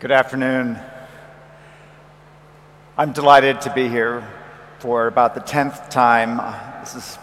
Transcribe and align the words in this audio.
Good 0.00 0.12
afternoon. 0.12 0.78
I'm 2.96 3.12
delighted 3.12 3.60
to 3.60 3.74
be 3.74 3.86
here 3.86 4.26
for 4.78 5.06
about 5.06 5.34
the 5.34 5.42
10th 5.42 5.90
time. 5.90 6.38
This 6.80 6.94
is 6.94 7.16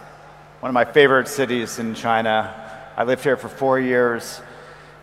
one 0.59 0.69
of 0.69 0.75
my 0.75 0.85
favorite 0.85 1.27
cities 1.27 1.79
in 1.79 1.95
China. 1.95 2.53
I 2.95 3.03
lived 3.03 3.23
here 3.23 3.35
for 3.35 3.49
four 3.49 3.79
years 3.79 4.39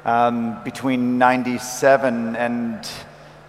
um, 0.04 0.62
between 0.62 1.18
97 1.18 2.36
and 2.36 2.88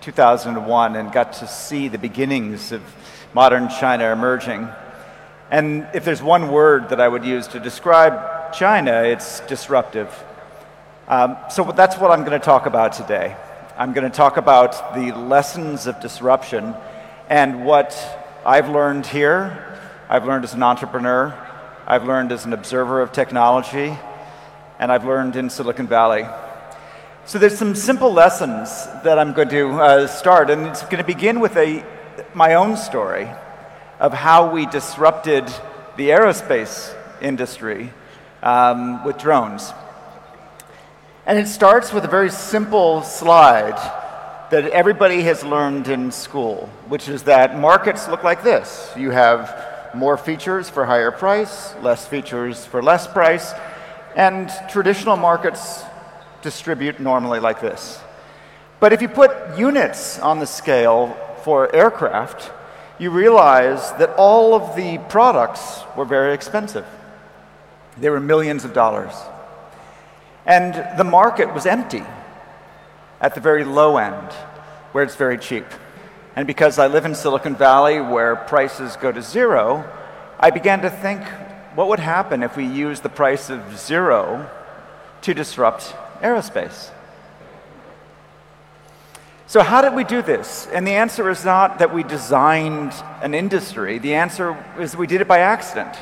2001 0.01 0.95
and 0.95 1.11
got 1.11 1.33
to 1.33 1.47
see 1.47 1.87
the 1.87 1.99
beginnings 1.99 2.71
of 2.71 2.81
modern 3.35 3.69
China 3.69 4.11
emerging. 4.11 4.67
And 5.51 5.87
if 5.93 6.03
there's 6.03 6.23
one 6.23 6.51
word 6.51 6.89
that 6.89 6.99
I 6.99 7.07
would 7.07 7.25
use 7.25 7.47
to 7.49 7.59
describe 7.59 8.53
China, 8.53 9.03
it's 9.03 9.41
disruptive. 9.41 10.11
Um, 11.07 11.37
so 11.51 11.71
that's 11.71 11.99
what 11.99 12.09
I'm 12.09 12.21
going 12.21 12.39
to 12.39 12.43
talk 12.43 12.65
about 12.65 12.93
today. 12.93 13.35
I'm 13.77 13.91
going 13.91 14.09
to 14.09 14.15
talk 14.15 14.37
about 14.37 14.95
the 14.95 15.11
lessons 15.11 15.85
of 15.85 15.99
disruption 15.99 16.73
and 17.27 17.65
what 17.65 17.93
I've 18.45 18.69
learned 18.69 19.05
here, 19.05 19.77
I've 20.07 20.25
learned 20.25 20.45
as 20.45 20.53
an 20.53 20.63
entrepreneur, 20.63 21.33
I've 21.85 22.05
learned 22.05 22.31
as 22.31 22.45
an 22.45 22.53
observer 22.53 23.01
of 23.01 23.11
technology, 23.11 23.97
and 24.79 24.93
I've 24.93 25.03
learned 25.03 25.35
in 25.35 25.49
Silicon 25.49 25.87
Valley. 25.87 26.25
So 27.25 27.37
there's 27.37 27.57
some 27.57 27.75
simple 27.75 28.13
lessons 28.13 28.69
that 29.03 29.19
I'm 29.19 29.33
going 29.33 29.49
to 29.49 29.67
uh, 29.71 30.07
start, 30.07 30.49
and 30.49 30.67
it's 30.67 30.83
going 30.83 30.99
to 30.99 31.03
begin 31.03 31.41
with 31.41 31.57
a, 31.57 31.83
my 32.33 32.53
own 32.53 32.77
story 32.77 33.29
of 33.99 34.13
how 34.13 34.51
we 34.53 34.67
disrupted 34.67 35.47
the 35.97 36.11
aerospace 36.11 36.95
industry 37.21 37.91
um, 38.41 39.03
with 39.03 39.17
drones. 39.17 39.73
And 41.27 41.39
it 41.39 41.47
starts 41.47 41.91
with 41.91 42.05
a 42.05 42.07
very 42.07 42.29
simple 42.29 43.01
slide 43.01 43.77
that 44.51 44.67
everybody 44.67 45.23
has 45.23 45.43
learned 45.43 45.87
in 45.87 46.11
school, 46.11 46.69
which 46.87 47.09
is 47.09 47.23
that 47.23 47.57
markets 47.57 48.07
look 48.07 48.23
like 48.23 48.43
this. 48.43 48.91
You 48.95 49.09
have 49.09 49.91
more 49.95 50.17
features 50.17 50.69
for 50.69 50.85
higher 50.85 51.09
price, 51.09 51.73
less 51.81 52.05
features 52.05 52.63
for 52.63 52.83
less 52.83 53.07
price, 53.07 53.53
and 54.15 54.51
traditional 54.69 55.17
markets 55.17 55.83
distribute 56.43 56.99
normally 56.99 57.39
like 57.39 57.59
this. 57.59 57.99
But 58.79 58.93
if 58.93 59.01
you 59.01 59.07
put 59.07 59.57
units 59.57 60.19
on 60.19 60.37
the 60.37 60.45
scale 60.45 61.17
for 61.43 61.75
aircraft, 61.75 62.51
you 62.99 63.09
realize 63.09 63.91
that 63.93 64.13
all 64.15 64.53
of 64.53 64.75
the 64.75 64.99
products 65.09 65.81
were 65.97 66.05
very 66.05 66.35
expensive. 66.35 66.85
They 67.97 68.11
were 68.11 68.19
millions 68.19 68.63
of 68.63 68.73
dollars. 68.73 69.13
And 70.45 70.97
the 70.97 71.03
market 71.03 71.53
was 71.53 71.65
empty 71.65 72.03
at 73.19 73.33
the 73.33 73.41
very 73.41 73.63
low 73.63 73.97
end, 73.97 74.31
where 74.91 75.03
it's 75.03 75.15
very 75.15 75.37
cheap. 75.37 75.65
And 76.35 76.45
because 76.45 76.77
I 76.77 76.87
live 76.87 77.05
in 77.05 77.15
Silicon 77.15 77.55
Valley, 77.55 78.01
where 78.01 78.35
prices 78.35 78.95
go 78.97 79.11
to 79.11 79.21
zero, 79.21 79.89
I 80.39 80.51
began 80.51 80.81
to 80.81 80.89
think 80.89 81.23
what 81.75 81.87
would 81.87 81.99
happen 81.99 82.43
if 82.43 82.55
we 82.55 82.65
used 82.65 83.03
the 83.03 83.09
price 83.09 83.49
of 83.49 83.77
zero 83.77 84.49
to 85.21 85.33
disrupt 85.33 85.95
aerospace? 86.21 86.91
So, 89.47 89.61
how 89.61 89.81
did 89.81 89.93
we 89.93 90.03
do 90.03 90.21
this? 90.21 90.67
And 90.73 90.87
the 90.87 90.93
answer 90.93 91.29
is 91.29 91.45
not 91.45 91.79
that 91.79 91.93
we 91.93 92.03
designed 92.03 92.93
an 93.21 93.33
industry, 93.33 93.99
the 93.99 94.15
answer 94.15 94.57
is 94.79 94.97
we 94.97 95.07
did 95.07 95.21
it 95.21 95.27
by 95.27 95.39
accident. 95.39 95.95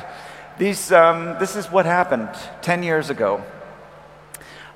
These, 0.56 0.92
um, 0.92 1.36
this 1.40 1.56
is 1.56 1.70
what 1.70 1.84
happened 1.84 2.30
10 2.62 2.82
years 2.82 3.10
ago. 3.10 3.44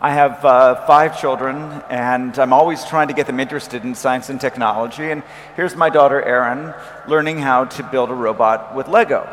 I 0.01 0.13
have 0.13 0.45
uh, 0.45 0.87
five 0.87 1.21
children, 1.21 1.57
and 1.91 2.39
I'm 2.39 2.53
always 2.53 2.85
trying 2.85 3.09
to 3.09 3.15
get 3.15 3.27
them 3.27 3.41
interested 3.41 3.83
in 3.83 3.97
science 3.97 4.29
and 4.29 4.41
technology. 4.41 5.11
And 5.11 5.25
here's 5.57 5.75
my 5.75 5.91
daughter, 5.91 6.23
Erin, 6.23 6.73
learning 7.09 7.39
how 7.39 7.65
to 7.65 7.83
build 7.83 8.09
a 8.11 8.15
robot 8.15 8.77
with 8.77 8.87
Lego. 8.87 9.29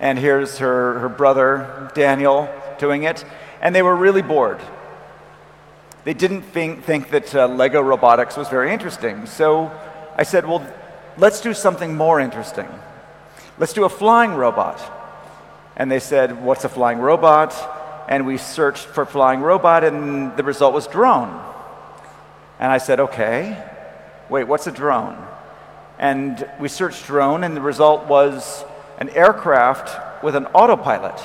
And 0.00 0.18
here's 0.18 0.58
her, 0.58 0.98
her 0.98 1.08
brother, 1.08 1.92
Daniel, 1.94 2.48
doing 2.80 3.04
it. 3.04 3.24
And 3.60 3.72
they 3.72 3.82
were 3.82 3.94
really 3.94 4.22
bored. 4.22 4.60
They 6.02 6.14
didn't 6.14 6.42
think, 6.42 6.82
think 6.82 7.10
that 7.10 7.32
uh, 7.32 7.46
Lego 7.46 7.80
robotics 7.80 8.36
was 8.36 8.48
very 8.48 8.72
interesting. 8.72 9.26
So 9.26 9.70
I 10.16 10.24
said, 10.24 10.44
well, 10.44 10.66
let's 11.16 11.40
do 11.40 11.54
something 11.54 11.96
more 11.96 12.18
interesting. 12.18 12.66
Let's 13.58 13.74
do 13.74 13.84
a 13.84 13.88
flying 13.88 14.34
robot. 14.34 14.82
And 15.76 15.88
they 15.88 16.00
said, 16.00 16.42
what's 16.42 16.64
a 16.64 16.68
flying 16.68 16.98
robot? 16.98 17.54
And 18.08 18.26
we 18.26 18.36
searched 18.36 18.86
for 18.86 19.06
flying 19.06 19.40
robot, 19.40 19.84
and 19.84 20.36
the 20.36 20.42
result 20.42 20.74
was 20.74 20.86
drone. 20.86 21.30
And 22.58 22.70
I 22.70 22.78
said, 22.78 23.00
okay, 23.00 23.62
wait, 24.28 24.44
what's 24.44 24.66
a 24.66 24.72
drone? 24.72 25.26
And 25.98 26.48
we 26.60 26.68
searched 26.68 27.06
drone, 27.06 27.44
and 27.44 27.56
the 27.56 27.60
result 27.60 28.06
was 28.06 28.64
an 28.98 29.08
aircraft 29.10 30.22
with 30.22 30.36
an 30.36 30.46
autopilot. 30.46 31.18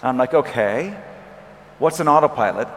And 0.00 0.08
I'm 0.08 0.18
like, 0.18 0.34
okay, 0.34 0.96
what's 1.78 2.00
an 2.00 2.08
autopilot? 2.08 2.68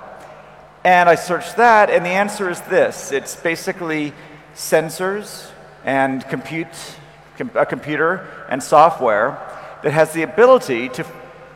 And 0.83 1.09
I 1.09 1.15
searched 1.15 1.57
that, 1.57 1.89
and 1.89 2.05
the 2.05 2.09
answer 2.09 2.49
is 2.49 2.61
this 2.61 3.11
it's 3.11 3.35
basically 3.35 4.13
sensors 4.53 5.49
and 5.83 6.27
compute, 6.29 6.67
a 7.55 7.65
computer 7.65 8.27
and 8.49 8.61
software 8.61 9.37
that 9.83 9.91
has 9.91 10.13
the 10.13 10.23
ability 10.23 10.89
to 10.89 11.05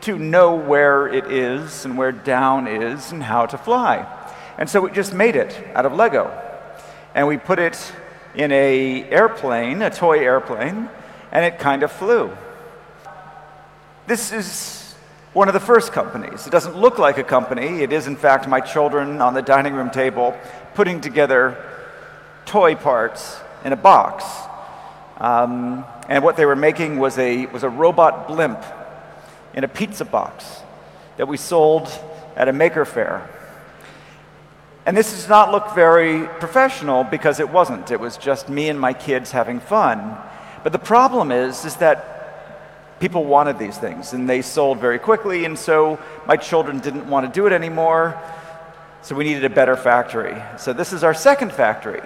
to 0.02 0.18
know 0.18 0.54
where 0.54 1.06
it 1.08 1.30
is 1.30 1.84
and 1.84 1.96
where 1.96 2.12
down 2.12 2.66
is 2.66 3.12
and 3.12 3.22
how 3.22 3.46
to 3.46 3.58
fly. 3.58 4.06
And 4.58 4.68
so 4.68 4.82
we 4.82 4.90
just 4.90 5.12
made 5.12 5.36
it 5.36 5.56
out 5.74 5.86
of 5.86 5.94
Lego. 5.94 6.30
And 7.14 7.26
we 7.26 7.36
put 7.36 7.58
it 7.58 7.92
in 8.34 8.52
a 8.52 9.04
airplane, 9.10 9.82
a 9.82 9.90
toy 9.90 10.18
airplane, 10.18 10.88
and 11.32 11.44
it 11.44 11.58
kind 11.58 11.82
of 11.82 11.90
flew. 11.90 12.30
This 14.06 14.32
is 14.32 14.94
one 15.32 15.48
of 15.48 15.54
the 15.54 15.60
first 15.60 15.92
companies. 15.92 16.46
It 16.46 16.50
doesn't 16.50 16.76
look 16.76 16.98
like 16.98 17.18
a 17.18 17.22
company. 17.22 17.82
It 17.82 17.92
is, 17.92 18.06
in 18.06 18.16
fact, 18.16 18.48
my 18.48 18.60
children 18.60 19.20
on 19.20 19.34
the 19.34 19.42
dining 19.42 19.74
room 19.74 19.90
table 19.90 20.36
putting 20.74 21.00
together 21.00 21.56
toy 22.46 22.74
parts 22.74 23.38
in 23.64 23.72
a 23.72 23.76
box. 23.76 24.24
Um, 25.18 25.84
and 26.08 26.24
what 26.24 26.36
they 26.36 26.46
were 26.46 26.56
making 26.56 26.98
was 26.98 27.18
a, 27.18 27.46
was 27.46 27.62
a 27.62 27.68
robot 27.68 28.26
blimp 28.26 28.64
in 29.54 29.64
a 29.64 29.68
pizza 29.68 30.04
box 30.04 30.60
that 31.16 31.28
we 31.28 31.36
sold 31.36 31.88
at 32.36 32.48
a 32.48 32.52
maker 32.52 32.84
faire. 32.84 33.28
And 34.86 34.96
this 34.96 35.12
does 35.12 35.28
not 35.28 35.52
look 35.52 35.74
very 35.74 36.26
professional 36.38 37.04
because 37.04 37.38
it 37.38 37.50
wasn't. 37.50 37.90
It 37.90 38.00
was 38.00 38.16
just 38.16 38.48
me 38.48 38.68
and 38.68 38.80
my 38.80 38.92
kids 38.92 39.30
having 39.30 39.60
fun. 39.60 40.16
But 40.62 40.72
the 40.72 40.78
problem 40.78 41.30
is, 41.30 41.64
is 41.64 41.76
that 41.76 42.98
people 42.98 43.24
wanted 43.24 43.58
these 43.58 43.76
things 43.76 44.12
and 44.12 44.28
they 44.28 44.42
sold 44.42 44.78
very 44.78 44.98
quickly, 44.98 45.44
and 45.44 45.58
so 45.58 45.98
my 46.26 46.36
children 46.36 46.78
didn't 46.80 47.08
want 47.08 47.26
to 47.26 47.32
do 47.32 47.46
it 47.46 47.52
anymore. 47.52 48.20
So 49.02 49.14
we 49.14 49.24
needed 49.24 49.44
a 49.44 49.50
better 49.50 49.76
factory. 49.76 50.36
So 50.58 50.72
this 50.72 50.92
is 50.92 51.04
our 51.04 51.14
second 51.14 51.52
factory. 51.52 52.02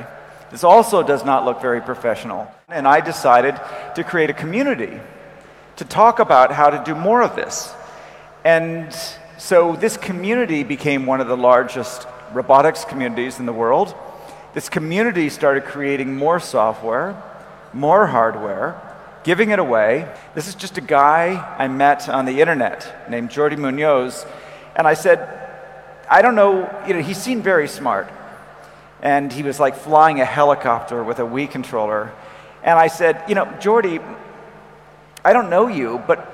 This 0.51 0.63
also 0.63 1.03
does 1.03 1.25
not 1.25 1.45
look 1.45 1.61
very 1.61 1.81
professional. 1.81 2.49
And 2.69 2.87
I 2.87 3.01
decided 3.01 3.61
to 3.97 4.05
create 4.05 4.31
a 4.31 4.35
community 4.35 5.01
to 5.77 5.85
talk 5.85 6.19
about 6.19 6.53
how 6.53 6.71
to 6.71 6.83
do 6.85 6.95
more 6.95 7.23
of 7.23 7.35
this. 7.37 7.73
And 8.45 8.95
so 9.39 9.75
this 9.77 9.97
community 9.97 10.63
became 10.63 11.07
one 11.07 11.21
of 11.21 11.29
the 11.29 11.37
largest 11.37 12.07
robotics 12.33 12.85
communities 12.85 13.39
in 13.39 13.47
the 13.47 13.53
world. 13.53 13.95
This 14.55 14.69
community 14.69 15.29
started 15.31 15.65
creating 15.65 16.17
more 16.17 16.39
software, 16.39 17.21
more 17.73 18.07
hardware, 18.07 18.81
giving 19.25 19.51
it 19.51 19.59
away. 19.59 20.09
This 20.35 20.47
is 20.47 20.55
just 20.55 20.79
a 20.79 20.81
guy 20.81 21.55
I 21.59 21.67
met 21.67 22.09
on 22.09 22.25
the 22.25 22.41
internet 22.41 23.11
named 23.11 23.31
Jordi 23.31 23.59
Munoz. 23.59 24.25
And 24.77 24.87
I 24.87 24.95
said, 24.95 25.19
I 26.09 26.23
don't 26.23 26.35
know, 26.35 26.71
you 26.87 26.95
know, 26.95 27.01
he 27.01 27.15
seemed 27.15 27.43
very 27.43 27.67
smart. 27.67 28.09
And 29.03 29.33
he 29.33 29.43
was 29.43 29.59
like 29.59 29.75
flying 29.75 30.21
a 30.21 30.25
helicopter 30.25 31.03
with 31.03 31.19
a 31.19 31.23
Wii 31.23 31.51
controller. 31.51 32.13
And 32.63 32.79
I 32.79 32.87
said, 32.87 33.25
you 33.29 33.35
know, 33.35 33.47
Jordi, 33.61 34.01
I 35.25 35.33
don't 35.33 35.49
know 35.49 35.69
you, 35.69 36.03
but 36.07 36.31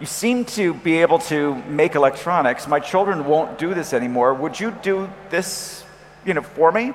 you 0.00 0.06
seem 0.06 0.44
to 0.44 0.74
be 0.74 0.98
able 0.98 1.18
to 1.18 1.56
make 1.64 1.96
electronics. 1.96 2.68
My 2.68 2.78
children 2.78 3.26
won't 3.26 3.58
do 3.58 3.74
this 3.74 3.92
anymore. 3.92 4.32
Would 4.32 4.60
you 4.60 4.70
do 4.70 5.10
this, 5.28 5.84
you 6.24 6.34
know, 6.34 6.42
for 6.42 6.70
me? 6.70 6.92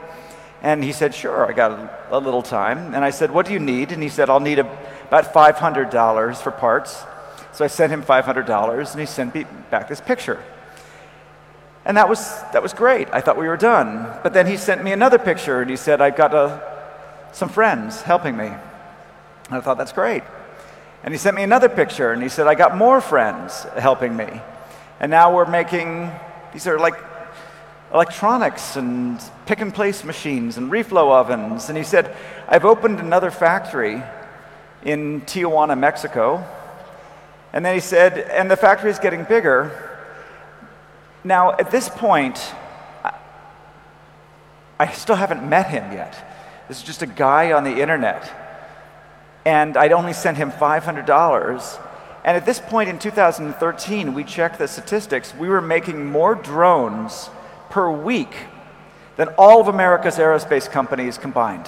And 0.62 0.82
he 0.82 0.94
said, 0.94 1.14
Sure, 1.14 1.46
I 1.46 1.52
got 1.52 1.72
a, 2.10 2.18
little 2.18 2.42
time. 2.42 2.96
And 2.96 3.04
I 3.04 3.10
said, 3.10 3.32
What 3.32 3.46
do 3.46 3.52
you 3.52 3.60
need? 3.60 3.92
And 3.92 4.02
he 4.02 4.08
said, 4.08 4.30
I'll 4.30 4.40
need 4.40 4.60
a, 4.60 4.80
about 5.08 5.34
$500 5.34 6.38
for 6.38 6.52
parts. 6.52 7.04
So 7.52 7.66
I 7.66 7.68
sent 7.68 7.92
him 7.92 8.02
$500, 8.02 8.92
and 8.92 9.00
he 9.00 9.06
sent 9.06 9.36
me 9.36 9.46
back 9.70 9.90
this 9.90 10.00
picture. 10.00 10.42
And 11.86 11.98
that 11.98 12.08
was, 12.08 12.42
that 12.54 12.64
was 12.64 12.74
great. 12.74 13.10
I 13.12 13.20
thought 13.20 13.38
we 13.38 13.48
were 13.48 13.58
done. 13.58 14.08
But 14.24 14.34
then 14.34 14.48
he 14.48 14.56
sent 14.56 14.82
me 14.82 14.94
another 14.94 15.20
picture, 15.20 15.62
and 15.62 15.70
he 15.70 15.76
said, 15.76 16.00
I've 16.00 16.16
got 16.16 16.34
a, 16.34 16.64
some 17.34 17.50
friends 17.50 18.02
helping 18.02 18.38
me. 18.38 18.48
And 18.48 18.58
I 19.52 19.60
thought, 19.60 19.78
That's 19.78 19.92
great. 19.92 20.24
And 21.04 21.14
he 21.14 21.18
sent 21.18 21.36
me 21.36 21.44
another 21.44 21.70
picture 21.70 22.12
and 22.12 22.24
he 22.24 22.30
said, 22.30 22.48
I 22.48 22.56
got 22.56 22.78
more 22.78 23.02
friends 23.02 23.64
helping 23.78 24.16
me. 24.16 24.42
And 25.00 25.10
now 25.10 25.36
we're 25.36 25.50
making, 25.50 26.10
these 26.54 26.66
are 26.66 26.80
like 26.80 26.96
electronics 27.94 28.78
and 28.78 29.22
pick 29.46 29.60
and 29.60 29.74
place 29.74 30.04
machines 30.04 30.58
and 30.58 30.72
reflow 30.72 31.12
ovens. 31.12 31.68
And 31.68 31.78
he 31.78 31.84
said, 31.84 32.16
I've 32.48 32.66
opened 32.66 33.00
another 33.00 33.32
factory 33.32 34.02
in 34.84 35.22
Tijuana, 35.22 35.78
Mexico. 35.78 36.46
And 37.52 37.66
then 37.66 37.74
he 37.74 37.82
said, 37.82 38.18
and 38.18 38.50
the 38.50 38.58
factory 38.58 38.90
is 38.90 38.98
getting 38.98 39.26
bigger. 39.26 39.72
Now, 41.24 41.52
at 41.52 41.70
this 41.70 41.90
point, 41.90 42.40
I 44.80 44.92
still 44.92 45.16
haven't 45.16 45.48
met 45.48 45.68
him 45.68 45.92
yet. 45.92 46.16
This 46.68 46.78
is 46.78 46.84
just 46.84 47.02
a 47.02 47.08
guy 47.08 47.52
on 47.52 47.64
the 47.64 47.82
internet. 47.82 48.43
And 49.46 49.76
I'd 49.78 49.92
only 49.92 50.14
sent 50.14 50.38
him 50.38 50.52
$500. 50.52 51.80
And 52.26 52.38
at 52.38 52.46
this 52.46 52.60
point 52.60 52.90
in 52.90 53.00
2013, 53.00 54.14
we 54.14 54.24
checked 54.24 54.58
the 54.58 54.68
statistics. 54.68 55.36
We 55.36 55.50
were 55.50 55.62
making 55.62 56.06
more 56.06 56.36
drones 56.36 57.30
per 57.70 57.92
week 57.92 58.34
than 59.18 59.28
all 59.38 59.60
of 59.60 59.68
America's 59.68 60.18
aerospace 60.18 60.70
companies 60.70 61.18
combined. 61.18 61.68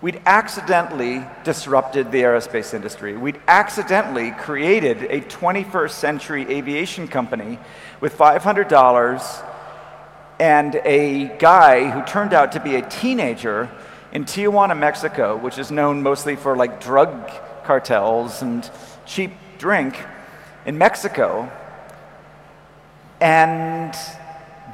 We'd 0.00 0.22
accidentally 0.26 1.24
disrupted 1.42 2.12
the 2.12 2.22
aerospace 2.22 2.72
industry. 2.72 3.16
We'd 3.16 3.40
accidentally 3.48 4.30
created 4.30 5.02
a 5.10 5.22
21st 5.22 5.90
century 5.90 6.42
aviation 6.48 7.08
company 7.08 7.58
with 8.00 8.16
$500 8.16 9.44
and 10.38 10.76
a 10.84 11.36
guy 11.38 11.90
who 11.90 12.04
turned 12.04 12.32
out 12.32 12.52
to 12.52 12.60
be 12.60 12.76
a 12.76 12.88
teenager 12.88 13.68
in 14.12 14.24
Tijuana, 14.24 14.78
Mexico, 14.78 15.36
which 15.36 15.58
is 15.58 15.70
known 15.70 16.02
mostly 16.02 16.36
for 16.36 16.56
like 16.56 16.80
drug 16.80 17.30
cartels 17.64 18.42
and 18.42 18.68
cheap 19.04 19.32
drink 19.58 19.98
in 20.64 20.78
Mexico. 20.78 21.50
And 23.20 23.94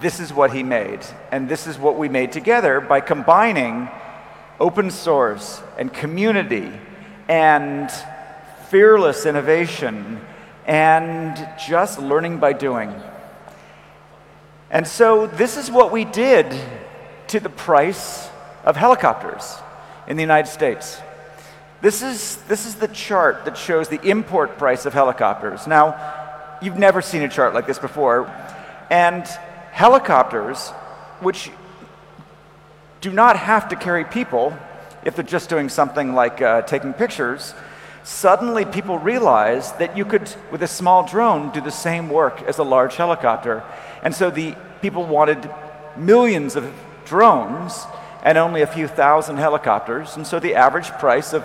this 0.01 0.21
is 0.21 0.33
what 0.33 0.53
he 0.53 0.63
made. 0.63 1.01
And 1.33 1.49
this 1.49 1.67
is 1.67 1.79
what 1.79 1.99
we 1.99 2.09
made 2.09 2.33
together 2.33 2.81
by 2.81 3.01
combining 3.01 3.89
open 4.61 4.91
source 4.91 5.63
and 5.79 5.93
community 5.93 6.71
and 7.29 7.91
fearless 8.69 9.27
innovation 9.27 10.21
and 10.67 11.49
just 11.59 11.99
learning 11.99 12.39
by 12.39 12.53
doing. 12.53 12.95
And 14.71 14.87
so 14.87 15.27
this 15.27 15.57
is 15.57 15.71
what 15.71 15.93
we 15.93 16.05
did 16.05 16.47
to 17.29 17.41
the 17.41 17.49
price 17.49 18.29
of 18.65 18.77
helicopters 18.77 19.57
in 20.07 20.17
the 20.17 20.23
United 20.23 20.51
States. 20.51 21.01
This 21.81 22.03
is, 22.03 22.37
this 22.49 22.67
is 22.67 22.77
the 22.77 22.89
chart 22.89 23.45
that 23.45 23.59
shows 23.59 23.89
the 23.89 24.01
import 24.09 24.57
price 24.57 24.87
of 24.87 24.95
helicopters. 24.95 25.67
Now, 25.67 26.59
you've 26.63 26.79
never 26.79 27.03
seen 27.03 27.23
a 27.23 27.29
chart 27.29 27.53
like 27.53 27.67
this 27.67 27.79
before. 27.79 28.33
And 28.91 29.27
helicopters, 29.71 30.71
which 31.21 31.51
do 33.01 33.13
not 33.13 33.37
have 33.37 33.69
to 33.69 33.77
carry 33.77 34.05
people 34.05 34.57
if 35.05 35.15
they're 35.15 35.25
just 35.25 35.51
doing 35.51 35.69
something 35.69 36.15
like 36.15 36.41
uh, 36.41 36.63
taking 36.63 36.95
pictures, 36.95 37.53
suddenly 38.03 38.65
people 38.65 38.99
realize 38.99 39.73
that 39.73 39.97
you 39.97 40.07
could, 40.07 40.35
with 40.51 40.63
a 40.63 40.67
small 40.67 41.07
drone, 41.07 41.51
do 41.53 41.61
the 41.61 41.71
same 41.71 42.09
work 42.09 42.41
as 42.43 42.59
a 42.59 42.63
large 42.63 42.97
helicopter. 42.97 43.63
And 44.03 44.15
so 44.15 44.31
the 44.31 44.55
people 44.81 45.05
wanted 45.05 45.51
millions 45.97 46.57
of 46.57 46.73
drones 47.05 47.85
and 48.25 48.39
only 48.39 48.63
a 48.63 48.67
few 48.67 48.89
thousand 48.89 49.37
helicopters. 49.37 50.17
And 50.17 50.27
so 50.27 50.41
the 50.41 50.55
average 50.55 50.89
price 50.93 51.35
of 51.35 51.45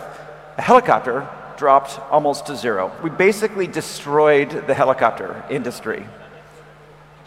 a 0.57 0.61
helicopter 0.61 1.27
dropped 1.57 1.99
almost 2.09 2.45
to 2.45 2.55
zero. 2.55 2.91
We 3.03 3.09
basically 3.09 3.67
destroyed 3.67 4.49
the 4.65 4.73
helicopter 4.73 5.43
industry 5.49 6.05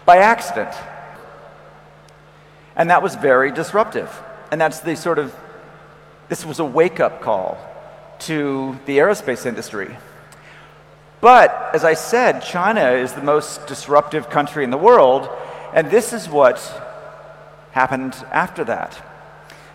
by 0.06 0.16
accident. 0.18 0.74
And 2.74 2.90
that 2.90 3.02
was 3.02 3.14
very 3.14 3.52
disruptive. 3.52 4.10
And 4.50 4.60
that's 4.60 4.80
the 4.80 4.96
sort 4.96 5.18
of, 5.18 5.34
this 6.30 6.46
was 6.46 6.58
a 6.58 6.64
wake 6.64 6.98
up 6.98 7.20
call 7.20 7.58
to 8.20 8.78
the 8.86 8.98
aerospace 8.98 9.44
industry. 9.44 9.96
But 11.20 11.70
as 11.74 11.84
I 11.84 11.94
said, 11.94 12.40
China 12.40 12.92
is 12.92 13.12
the 13.12 13.22
most 13.22 13.66
disruptive 13.66 14.30
country 14.30 14.64
in 14.64 14.70
the 14.70 14.78
world, 14.78 15.28
and 15.72 15.90
this 15.90 16.12
is 16.12 16.28
what 16.28 16.58
happened 17.72 18.14
after 18.32 18.64
that. 18.64 19.00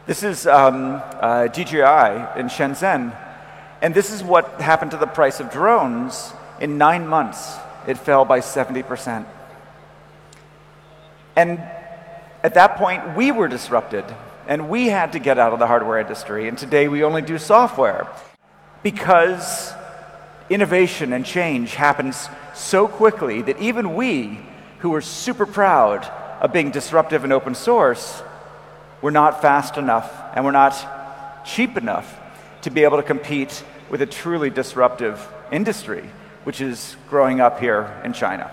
This 0.07 0.23
is 0.23 0.47
um, 0.47 1.03
uh, 1.19 1.47
DJI 1.47 2.39
in 2.39 2.47
Shenzhen, 2.47 3.13
and 3.81 3.93
this 3.93 4.09
is 4.09 4.23
what 4.23 4.61
happened 4.61 4.91
to 4.91 4.97
the 4.97 5.05
price 5.05 5.41
of 5.41 5.51
drones. 5.51 6.31
In 6.61 6.77
nine 6.77 7.05
months, 7.05 7.57
it 7.85 7.97
fell 7.97 8.23
by 8.23 8.39
70%. 8.39 9.25
And 11.35 11.59
at 12.41 12.53
that 12.53 12.77
point, 12.77 13.17
we 13.17 13.33
were 13.33 13.49
disrupted, 13.49 14.05
and 14.47 14.69
we 14.69 14.87
had 14.87 15.11
to 15.11 15.19
get 15.19 15.37
out 15.37 15.51
of 15.51 15.59
the 15.59 15.67
hardware 15.67 15.99
industry, 15.99 16.47
and 16.47 16.57
today 16.57 16.87
we 16.87 17.03
only 17.03 17.21
do 17.21 17.37
software 17.37 18.07
because 18.83 19.73
innovation 20.49 21.11
and 21.11 21.25
change 21.25 21.75
happens 21.75 22.29
so 22.55 22.87
quickly 22.87 23.41
that 23.41 23.59
even 23.59 23.93
we, 23.93 24.39
who 24.79 24.95
are 24.95 25.01
super 25.01 25.45
proud 25.45 26.05
of 26.39 26.53
being 26.53 26.71
disruptive 26.71 27.25
and 27.25 27.33
open 27.33 27.53
source, 27.53 28.23
we're 29.01 29.11
not 29.11 29.41
fast 29.41 29.77
enough 29.77 30.11
and 30.33 30.43
we're 30.43 30.51
not 30.51 31.45
cheap 31.45 31.77
enough 31.77 32.19
to 32.61 32.69
be 32.69 32.83
able 32.83 32.97
to 32.97 33.03
compete 33.03 33.63
with 33.89 34.01
a 34.01 34.05
truly 34.05 34.49
disruptive 34.49 35.25
industry, 35.51 36.09
which 36.43 36.61
is 36.61 36.95
growing 37.09 37.39
up 37.39 37.59
here 37.59 37.99
in 38.03 38.13
China. 38.13 38.51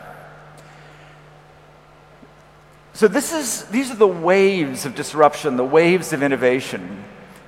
So 2.92 3.08
this 3.08 3.32
is, 3.32 3.64
these 3.66 3.90
are 3.90 3.96
the 3.96 4.06
waves 4.06 4.86
of 4.86 4.94
disruption, 4.94 5.56
the 5.56 5.64
waves 5.64 6.12
of 6.12 6.22
innovation 6.22 7.04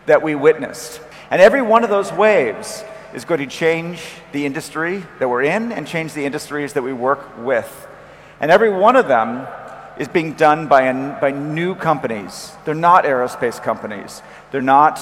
that 0.07 0.23
we 0.23 0.35
witnessed. 0.35 1.01
And 1.31 1.41
every 1.41 1.63
one 1.63 1.85
of 1.85 1.91
those 1.91 2.13
waves 2.13 2.83
is 3.15 3.25
going 3.25 3.41
to 3.41 3.47
change 3.47 4.03
the 4.33 4.45
industry 4.45 5.05
that 5.21 5.29
we're 5.29 5.43
in 5.43 5.71
and 5.71 5.87
change 5.87 6.15
the 6.15 6.25
industries 6.25 6.73
that 6.73 6.83
we 6.83 6.93
work 6.93 7.39
with. 7.39 7.87
And 8.41 8.51
every 8.51 8.71
one 8.71 8.97
of 8.97 9.07
them 9.07 9.47
is 9.99 10.09
being 10.09 10.35
done 10.35 10.69
by, 10.69 10.83
a, 10.83 11.21
by 11.21 11.31
new 11.31 11.75
companies. 11.75 12.53
They're 12.65 12.75
not 12.75 13.05
aerospace 13.05 13.63
companies. 13.63 14.23
They're 14.51 14.63
not 14.63 14.99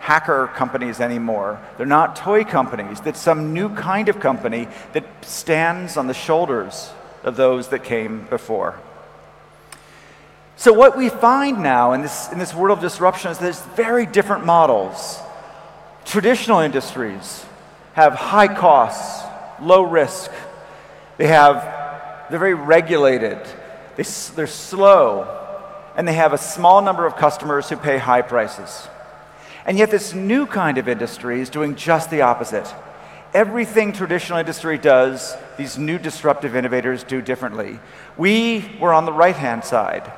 hacker 0.00 0.48
companies 0.48 1.00
anymore. 1.00 1.60
They're 1.76 1.86
not 1.86 2.16
toy 2.16 2.44
companies. 2.44 3.00
That's 3.00 3.20
some 3.20 3.52
new 3.52 3.68
kind 3.74 4.08
of 4.08 4.18
company 4.18 4.68
that 4.92 5.04
stands 5.24 5.96
on 5.96 6.06
the 6.06 6.14
shoulders 6.14 6.90
of 7.22 7.36
those 7.36 7.68
that 7.68 7.84
came 7.84 8.24
before. 8.26 8.78
So, 10.56 10.72
what 10.72 10.96
we 10.96 11.08
find 11.08 11.62
now 11.62 11.92
in 11.92 12.02
this, 12.02 12.30
in 12.32 12.38
this 12.38 12.54
world 12.54 12.78
of 12.78 12.82
disruption 12.82 13.30
is 13.30 13.38
there's 13.38 13.62
very 13.76 14.04
different 14.04 14.44
models. 14.44 15.18
Traditional 16.04 16.60
industries 16.60 17.44
have 17.94 18.14
high 18.14 18.48
costs, 18.48 19.26
low 19.60 19.82
risk. 19.82 20.30
They 21.16 21.28
have, 21.28 22.28
they're 22.30 22.38
very 22.38 22.54
regulated. 22.54 23.38
They, 24.00 24.06
they're 24.34 24.46
slow. 24.46 25.28
And 25.94 26.08
they 26.08 26.14
have 26.14 26.32
a 26.32 26.38
small 26.38 26.80
number 26.80 27.04
of 27.04 27.16
customers 27.16 27.68
who 27.68 27.76
pay 27.76 27.98
high 27.98 28.22
prices. 28.22 28.88
And 29.66 29.76
yet, 29.76 29.90
this 29.90 30.14
new 30.14 30.46
kind 30.46 30.78
of 30.78 30.88
industry 30.88 31.42
is 31.42 31.50
doing 31.50 31.74
just 31.74 32.10
the 32.10 32.22
opposite. 32.22 32.74
Everything 33.34 33.92
traditional 33.92 34.38
industry 34.38 34.78
does, 34.78 35.36
these 35.58 35.76
new 35.76 35.98
disruptive 35.98 36.56
innovators 36.56 37.04
do 37.04 37.20
differently. 37.20 37.78
We 38.16 38.74
were 38.80 38.94
on 38.94 39.04
the 39.04 39.12
right 39.12 39.36
hand 39.36 39.64
side. 39.64 40.10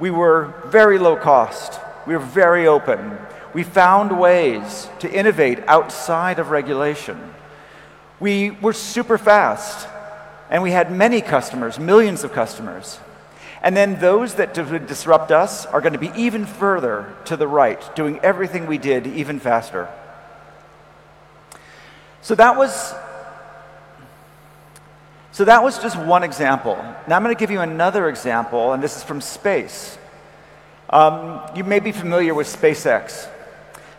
We 0.00 0.10
were 0.10 0.54
very 0.68 0.98
low 0.98 1.16
cost. 1.16 1.78
We 2.06 2.14
were 2.14 2.24
very 2.24 2.66
open. 2.66 3.18
We 3.52 3.62
found 3.62 4.18
ways 4.18 4.88
to 5.00 5.12
innovate 5.12 5.58
outside 5.66 6.38
of 6.38 6.48
regulation. 6.48 7.34
We 8.20 8.52
were 8.52 8.72
super 8.72 9.18
fast, 9.18 9.86
and 10.48 10.62
we 10.62 10.70
had 10.70 10.90
many 10.90 11.20
customers, 11.20 11.78
millions 11.78 12.24
of 12.24 12.32
customers. 12.32 12.98
And 13.62 13.76
then 13.76 13.98
those 13.98 14.34
that 14.34 14.54
disrupt 14.54 15.32
us 15.32 15.66
are 15.66 15.80
going 15.80 15.92
to 15.92 15.98
be 15.98 16.12
even 16.16 16.46
further 16.46 17.14
to 17.24 17.36
the 17.36 17.48
right, 17.48 17.94
doing 17.96 18.20
everything 18.20 18.66
we 18.66 18.78
did 18.78 19.06
even 19.06 19.40
faster. 19.40 19.88
So 22.22 22.34
that 22.34 22.56
was 22.56 22.94
so 25.32 25.44
that 25.44 25.62
was 25.62 25.78
just 25.78 25.96
one 25.96 26.24
example. 26.24 26.74
Now 27.06 27.16
I'm 27.16 27.22
going 27.22 27.34
to 27.34 27.38
give 27.38 27.52
you 27.52 27.60
another 27.60 28.08
example, 28.08 28.72
and 28.72 28.82
this 28.82 28.96
is 28.96 29.04
from 29.04 29.20
space. 29.20 29.96
Um, 30.90 31.40
you 31.54 31.62
may 31.62 31.78
be 31.78 31.92
familiar 31.92 32.34
with 32.34 32.48
SpaceX. 32.48 33.28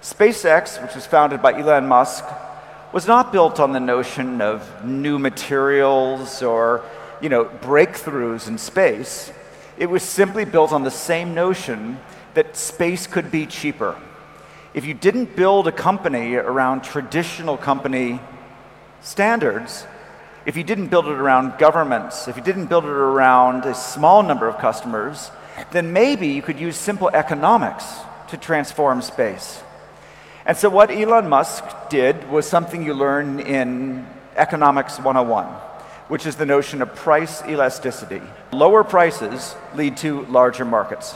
SpaceX, 0.02 0.82
which 0.82 0.96
was 0.96 1.06
founded 1.06 1.42
by 1.42 1.54
Elon 1.54 1.88
Musk, 1.88 2.26
was 2.92 3.08
not 3.08 3.32
built 3.32 3.60
on 3.60 3.72
the 3.72 3.80
notion 3.80 4.42
of 4.42 4.84
new 4.84 5.18
materials 5.18 6.42
or 6.42 6.84
you 7.22 7.30
know, 7.30 7.46
breakthroughs 7.46 8.48
in 8.48 8.58
space. 8.58 9.32
It 9.80 9.90
was 9.90 10.04
simply 10.04 10.44
built 10.44 10.74
on 10.74 10.84
the 10.84 10.92
same 10.92 11.34
notion 11.34 12.00
that 12.34 12.58
space 12.58 13.08
could 13.08 13.32
be 13.32 13.46
cheaper. 13.46 13.96
If 14.74 14.86
you 14.86 14.94
didn't 14.94 15.38
build 15.38 15.70
a 15.70 15.72
company 15.72 16.36
around 16.36 16.84
traditional 16.84 17.56
company 17.56 18.20
standards, 19.00 19.88
if 20.46 20.58
you 20.58 20.66
didn't 20.66 20.88
build 20.88 21.06
it 21.08 21.14
around 21.14 21.58
governments, 21.58 22.28
if 22.28 22.36
you 22.36 22.44
didn't 22.44 22.66
build 22.66 22.84
it 22.84 22.90
around 22.90 23.64
a 23.64 23.74
small 23.74 24.22
number 24.22 24.50
of 24.50 24.58
customers, 24.58 25.32
then 25.72 25.94
maybe 25.94 26.28
you 26.28 26.42
could 26.42 26.60
use 26.60 26.76
simple 26.76 27.10
economics 27.14 27.86
to 28.28 28.36
transform 28.36 29.02
space. 29.02 29.64
And 30.46 30.58
so, 30.58 30.70
what 30.70 30.92
Elon 30.92 31.30
Musk 31.30 31.64
did 31.90 32.30
was 32.30 32.46
something 32.46 32.84
you 32.84 32.94
learn 32.94 33.40
in 33.40 34.06
Economics 34.36 34.98
101, 34.98 35.48
which 36.10 36.26
is 36.26 36.36
the 36.36 36.46
notion 36.46 36.82
of 36.82 36.94
price 36.96 37.42
elasticity. 37.44 38.22
Lower 38.52 38.84
prices 38.84 39.56
lead 39.76 39.96
to 39.98 40.26
larger 40.26 40.66
markets. 40.66 41.16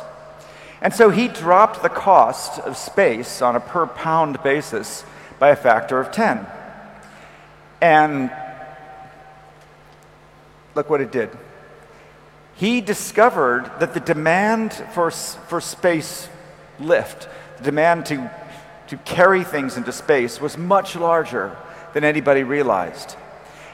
And 0.82 0.94
so 0.94 1.10
he 1.10 1.28
dropped 1.28 1.82
the 1.82 1.90
cost 1.90 2.60
of 2.60 2.78
space 2.78 3.42
on 3.42 3.56
a 3.56 3.60
per 3.60 3.88
pound 3.88 4.42
basis 4.44 5.04
by 5.40 5.50
a 5.50 5.56
factor 5.56 6.00
of 6.00 6.12
10. 6.12 6.46
And 7.82 8.32
look 10.76 10.90
what 10.90 11.02
it 11.02 11.12
did. 11.12 11.30
He 12.56 12.80
discovered 12.80 13.72
that 13.80 13.96
the 13.96 14.00
demand 14.00 14.74
for, 14.94 15.10
for 15.10 15.60
space 15.60 16.30
lift, 16.80 17.28
the 17.58 17.64
demand 17.64 18.06
to, 18.08 18.30
to 18.90 18.98
carry 18.98 19.44
things 19.44 19.76
into 19.76 19.92
space, 19.92 20.40
was 20.40 20.56
much 20.56 20.96
larger 20.96 21.58
than 21.94 22.04
anybody 22.04 22.44
realized. 22.44 23.16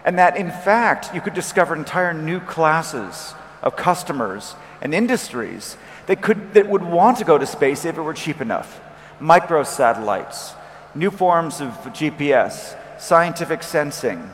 And 0.05 0.17
that, 0.17 0.37
in 0.37 0.49
fact, 0.49 1.13
you 1.13 1.21
could 1.21 1.33
discover 1.33 1.75
entire 1.75 2.13
new 2.13 2.39
classes 2.39 3.33
of 3.61 3.75
customers 3.75 4.55
and 4.81 4.93
industries 4.93 5.77
that, 6.07 6.21
could, 6.21 6.53
that 6.53 6.67
would 6.67 6.83
want 6.83 7.17
to 7.17 7.25
go 7.25 7.37
to 7.37 7.45
space 7.45 7.85
if 7.85 7.97
it 7.97 8.01
were 8.01 8.13
cheap 8.13 8.41
enough. 8.41 8.81
Microsatellites, 9.19 10.53
new 10.95 11.11
forms 11.11 11.61
of 11.61 11.69
GPS, 11.93 12.75
scientific 12.99 13.63
sensing, 13.63 14.33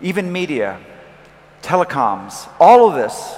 even 0.00 0.32
media, 0.32 0.80
telecoms, 1.62 2.48
all 2.58 2.88
of 2.88 2.94
this 2.94 3.36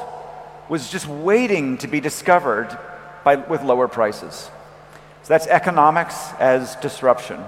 was 0.69 0.91
just 0.91 1.07
waiting 1.07 1.77
to 1.79 1.89
be 1.89 2.01
discovered 2.01 2.77
by, 3.25 3.37
with 3.37 3.63
lower 3.63 3.89
prices. 3.89 4.51
So 5.23 5.29
that's 5.29 5.47
economics 5.47 6.33
as 6.39 6.77
disruption. 6.77 7.43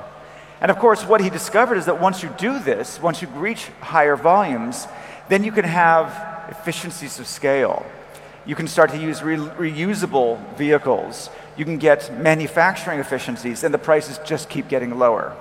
And 0.61 0.71
of 0.71 0.79
course, 0.79 1.05
what 1.05 1.21
he 1.21 1.31
discovered 1.31 1.77
is 1.77 1.87
that 1.87 2.01
once 2.01 2.23
you 2.23 2.31
do 2.39 2.59
this, 2.59 3.01
once 3.01 3.21
you 3.21 3.29
reach 3.29 3.67
higher 3.81 4.17
volumes, 4.17 4.87
then 5.29 5.45
you 5.45 5.53
can 5.53 5.65
have 5.65 6.49
efficiencies 6.49 7.19
of 7.19 7.27
scale. 7.27 7.85
You 8.47 8.55
can 8.55 8.69
start 8.69 8.91
to 8.91 8.99
use 8.99 9.23
re- 9.23 9.37
reusable 9.37 10.39
vehicles. 10.57 11.31
You 11.57 11.65
can 11.65 11.79
get 11.79 12.17
manufacturing 12.17 13.01
efficiencies, 13.01 13.65
and 13.65 13.75
the 13.75 13.79
prices 13.79 14.19
just 14.25 14.49
keep 14.49 14.69
getting 14.69 14.99
lower. 14.99 15.37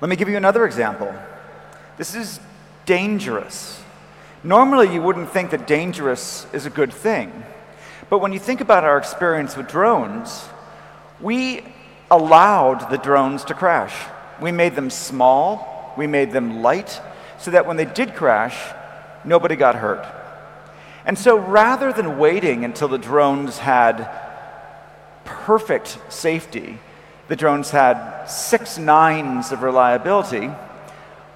Let 0.00 0.08
me 0.08 0.16
give 0.16 0.28
you 0.28 0.36
another 0.36 0.64
example. 0.64 1.14
This 1.98 2.14
is 2.14 2.40
dangerous. 2.84 3.82
Normally, 4.42 4.92
you 4.92 5.02
wouldn't 5.02 5.30
think 5.30 5.50
that 5.50 5.66
dangerous 5.66 6.46
is 6.52 6.66
a 6.66 6.70
good 6.70 6.92
thing. 6.92 7.44
But 8.08 8.18
when 8.18 8.32
you 8.32 8.38
think 8.38 8.60
about 8.60 8.84
our 8.84 8.98
experience 8.98 9.56
with 9.56 9.68
drones, 9.68 10.48
we 11.20 11.62
allowed 12.10 12.90
the 12.90 12.98
drones 12.98 13.44
to 13.44 13.54
crash. 13.54 13.94
We 14.40 14.52
made 14.52 14.74
them 14.74 14.90
small, 14.90 15.94
we 15.96 16.06
made 16.06 16.32
them 16.32 16.62
light, 16.62 17.00
so 17.38 17.50
that 17.50 17.66
when 17.66 17.76
they 17.76 17.84
did 17.84 18.14
crash, 18.14 18.58
nobody 19.24 19.56
got 19.56 19.76
hurt. 19.76 20.06
And 21.04 21.18
so 21.18 21.38
rather 21.38 21.92
than 21.92 22.18
waiting 22.18 22.64
until 22.64 22.88
the 22.88 22.98
drones 22.98 23.58
had 23.58 24.10
perfect 25.24 25.98
safety, 26.08 26.78
the 27.28 27.36
drones 27.36 27.70
had 27.70 28.26
six 28.26 28.76
nines 28.76 29.52
of 29.52 29.62
reliability, 29.62 30.50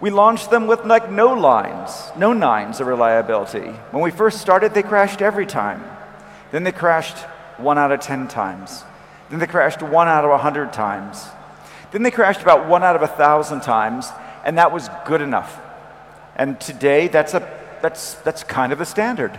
we 0.00 0.10
launched 0.10 0.50
them 0.50 0.66
with 0.66 0.84
like 0.84 1.10
no 1.10 1.32
lines, 1.32 2.10
no 2.16 2.32
nines 2.32 2.80
of 2.80 2.88
reliability. 2.88 3.70
When 3.90 4.02
we 4.02 4.10
first 4.10 4.40
started, 4.40 4.74
they 4.74 4.82
crashed 4.82 5.22
every 5.22 5.46
time. 5.46 5.82
Then 6.50 6.64
they 6.64 6.72
crashed 6.72 7.16
one 7.56 7.78
out 7.78 7.92
of 7.92 8.00
10 8.00 8.28
times. 8.28 8.84
Then 9.30 9.38
they 9.38 9.46
crashed 9.46 9.82
one 9.82 10.08
out 10.08 10.24
of 10.24 10.30
100 10.30 10.72
times. 10.72 11.26
Then 11.92 12.02
they 12.02 12.10
crashed 12.10 12.42
about 12.42 12.68
one 12.68 12.82
out 12.82 12.96
of 12.96 13.02
a 13.02 13.06
1,000 13.06 13.60
times, 13.60 14.08
and 14.44 14.58
that 14.58 14.72
was 14.72 14.88
good 15.06 15.20
enough. 15.20 15.60
And 16.36 16.60
today, 16.60 17.08
that's, 17.08 17.34
a, 17.34 17.48
that's, 17.82 18.14
that's 18.14 18.42
kind 18.42 18.72
of 18.72 18.78
the 18.78 18.84
standard. 18.84 19.38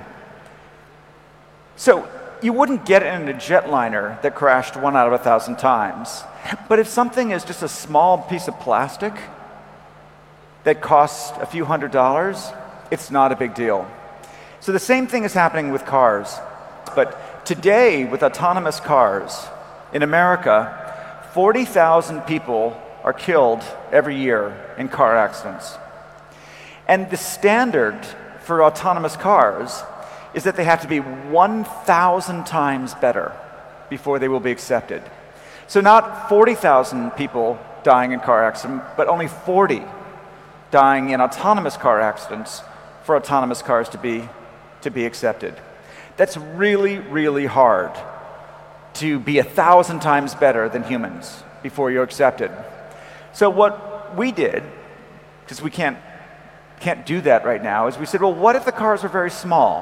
So 1.76 2.08
you 2.42 2.54
wouldn't 2.54 2.86
get 2.86 3.04
in 3.04 3.28
a 3.28 3.34
jetliner 3.34 4.22
that 4.22 4.36
crashed 4.36 4.78
one 4.78 4.96
out 4.96 5.08
of 5.08 5.14
a 5.14 5.18
thousand 5.18 5.58
times. 5.58 6.24
But 6.70 6.80
if 6.80 6.88
something 6.88 7.32
is 7.32 7.44
just 7.44 7.64
a 7.64 7.68
small 7.68 8.20
piece 8.20 8.48
of 8.48 8.60
plastic 8.60 9.14
that 10.64 10.82
costs 10.82 11.38
a 11.42 11.46
few 11.46 11.66
hundred 11.66 11.92
dollars, 11.92 12.52
it's 12.92 13.12
not 13.12 13.32
a 13.32 13.36
big 13.36 13.54
deal. 13.54 13.90
So 14.60 14.72
the 14.72 14.80
same 14.80 15.08
thing 15.08 15.24
is 15.24 15.34
happening 15.34 15.72
with 15.72 15.86
cars. 15.86 16.38
But 16.96 17.46
today, 17.46 18.06
with 18.06 18.24
autonomous 18.24 18.80
cars 18.80 19.48
in 19.96 20.04
America, 20.04 21.32
40,000 21.32 22.24
people 22.24 22.78
are 23.06 23.14
killed 23.14 23.64
every 23.94 24.18
year 24.18 24.76
in 24.78 24.90
car 24.90 25.16
accidents. 25.16 25.78
And 26.86 27.10
the 27.10 27.16
standard 27.16 28.06
for 28.42 28.62
autonomous 28.62 29.16
cars 29.16 29.84
is 30.34 30.44
that 30.44 30.58
they 30.58 30.66
have 30.66 30.82
to 30.82 30.90
be 30.90 31.00
1,000 31.00 32.46
times 32.46 32.94
better 32.96 33.32
before 33.90 34.20
they 34.20 34.28
will 34.28 34.42
be 34.42 34.52
accepted. 34.52 35.02
So, 35.68 35.80
not 35.80 36.28
40,000 36.28 37.12
people 37.12 37.58
dying 37.84 38.12
in 38.12 38.20
car 38.20 38.44
accidents, 38.44 38.86
but 38.98 39.08
only 39.08 39.30
40 39.30 39.82
dying 40.72 41.12
in 41.12 41.22
autonomous 41.22 41.78
car 41.78 42.02
accidents 42.02 42.64
for 43.06 43.16
autonomous 43.16 43.62
cars 43.62 43.88
to 43.90 43.98
be, 43.98 44.28
to 44.82 44.92
be 44.92 45.06
accepted. 45.06 45.56
That's 46.18 46.36
really, 46.36 47.00
really 47.00 47.46
hard 47.46 47.94
to 48.96 49.20
be 49.20 49.40
a 49.40 49.44
thousand 49.44 50.02
times 50.02 50.36
better 50.36 50.70
than 50.70 50.84
humans 50.84 51.44
before 51.64 51.92
you're 51.92 52.04
accepted. 52.04 52.52
So, 53.34 53.50
what 53.50 54.16
we 54.16 54.32
did, 54.32 54.64
because 55.44 55.62
we 55.62 55.70
can't, 55.70 55.98
can't 56.80 57.06
do 57.06 57.22
that 57.22 57.46
right 57.46 57.62
now, 57.62 57.88
is 57.88 57.98
we 57.98 58.06
said, 58.06 58.22
well, 58.22 58.34
what 58.34 58.56
if 58.56 58.66
the 58.66 58.72
cars 58.72 59.04
were 59.04 59.10
very 59.10 59.32
small? 59.32 59.82